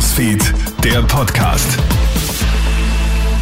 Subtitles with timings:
[0.00, 1.78] Newsfeed, der Podcast.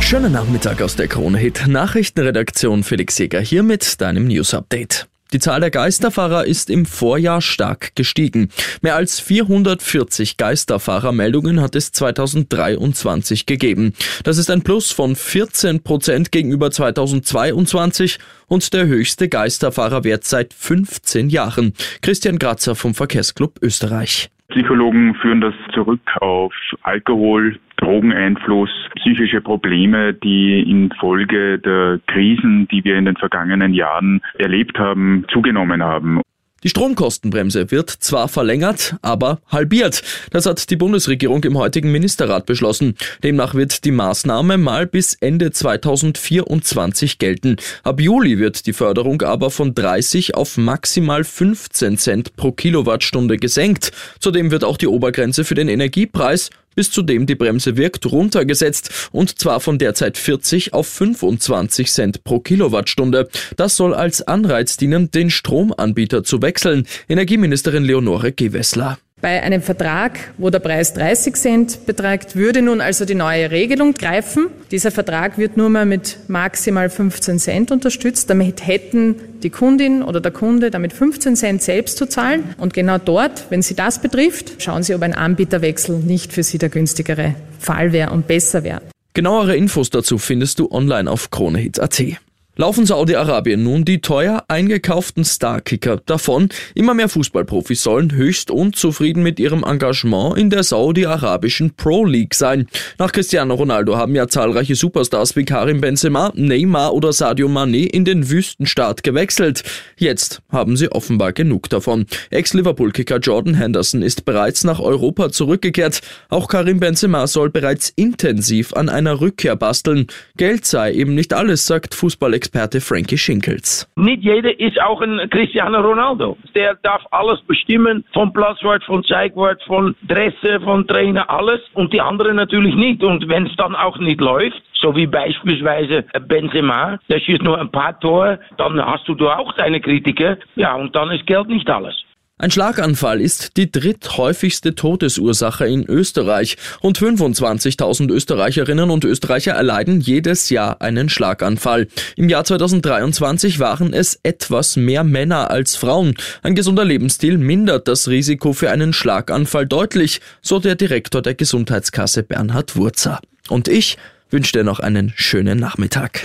[0.00, 1.68] Schönen Nachmittag aus der Krone-Hit.
[1.68, 5.06] Nachrichtenredaktion Felix Jäger hier mit deinem News-Update.
[5.32, 8.48] Die Zahl der Geisterfahrer ist im Vorjahr stark gestiegen.
[8.80, 13.92] Mehr als 440 Geisterfahrermeldungen hat es 2023 gegeben.
[14.24, 21.28] Das ist ein Plus von 14 Prozent gegenüber 2022 und der höchste Geisterfahrerwert seit 15
[21.28, 21.72] Jahren.
[22.02, 24.28] Christian Grazer vom Verkehrsclub Österreich.
[24.50, 32.96] Psychologen führen das zurück auf Alkohol, Drogeneinfluss, psychische Probleme, die infolge der Krisen, die wir
[32.96, 36.22] in den vergangenen Jahren erlebt haben, zugenommen haben.
[36.64, 40.02] Die Stromkostenbremse wird zwar verlängert, aber halbiert.
[40.30, 42.96] Das hat die Bundesregierung im heutigen Ministerrat beschlossen.
[43.22, 47.56] Demnach wird die Maßnahme mal bis Ende 2024 gelten.
[47.84, 53.92] Ab Juli wird die Förderung aber von 30 auf maximal 15 Cent pro Kilowattstunde gesenkt.
[54.18, 59.10] Zudem wird auch die Obergrenze für den Energiepreis bis zu dem die Bremse wirkt, runtergesetzt
[59.10, 63.28] und zwar von derzeit 40 auf 25 Cent pro Kilowattstunde.
[63.56, 66.86] Das soll als Anreiz dienen, den Stromanbieter zu wechseln.
[67.08, 68.96] Energieministerin Leonore Gewessler.
[69.20, 73.94] Bei einem Vertrag, wo der Preis 30 Cent beträgt, würde nun also die neue Regelung
[73.94, 74.46] greifen.
[74.70, 78.30] Dieser Vertrag wird nur mal mit maximal 15 Cent unterstützt.
[78.30, 82.54] Damit hätten die Kundin oder der Kunde damit 15 Cent selbst zu zahlen.
[82.58, 86.58] Und genau dort, wenn Sie das betrifft, schauen Sie, ob ein Anbieterwechsel nicht für Sie
[86.58, 88.82] der günstigere Fall wäre und besser wäre.
[89.14, 92.18] Genauere Infos dazu findest du online auf kronehit.at
[92.58, 96.48] laufen Saudi-Arabien nun die teuer eingekauften Starkicker davon.
[96.74, 102.66] Immer mehr Fußballprofis sollen höchst unzufrieden mit ihrem Engagement in der saudi-arabischen Pro League sein.
[102.98, 108.04] Nach Cristiano Ronaldo haben ja zahlreiche Superstars wie Karim Benzema, Neymar oder Sadio Mané in
[108.04, 109.62] den Wüstenstaat gewechselt.
[109.96, 112.06] Jetzt haben sie offenbar genug davon.
[112.30, 116.00] Ex-Liverpool-Kicker Jordan Henderson ist bereits nach Europa zurückgekehrt.
[116.28, 120.08] Auch Karim Benzema soll bereits intensiv an einer Rückkehr basteln.
[120.36, 123.86] Geld sei eben nicht alles, sagt Fußballexperte Experte Frankie Schinkels.
[123.96, 126.38] Nicht jeder ist auch ein Cristiano Ronaldo.
[126.54, 131.60] Der darf alles bestimmen, vom Platzwart, von Zeigwart, von Dresse, von Trainer, alles.
[131.74, 133.02] Und die anderen natürlich nicht.
[133.02, 137.70] Und wenn es dann auch nicht läuft, so wie beispielsweise Benzema, der schießt nur ein
[137.70, 140.38] paar Tore, dann hast du da auch deine Kritiker.
[140.56, 141.94] Ja, und dann ist Geld nicht alles.
[142.40, 146.56] Ein Schlaganfall ist die dritthäufigste Todesursache in Österreich.
[146.84, 151.88] Rund 25.000 Österreicherinnen und Österreicher erleiden jedes Jahr einen Schlaganfall.
[152.14, 156.14] Im Jahr 2023 waren es etwas mehr Männer als Frauen.
[156.42, 162.22] Ein gesunder Lebensstil mindert das Risiko für einen Schlaganfall deutlich, so der Direktor der Gesundheitskasse
[162.22, 163.20] Bernhard Wurzer.
[163.48, 163.98] Und ich
[164.30, 166.22] wünsche dir noch einen schönen Nachmittag.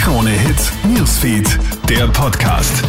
[0.00, 1.46] Krone Hits, Newsfeed,
[1.88, 2.82] der Podcast.